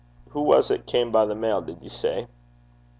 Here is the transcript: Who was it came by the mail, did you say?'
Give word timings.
Who 0.29 0.41
was 0.41 0.71
it 0.71 0.87
came 0.87 1.11
by 1.11 1.25
the 1.25 1.35
mail, 1.35 1.61
did 1.61 1.83
you 1.83 1.89
say?' 1.89 2.25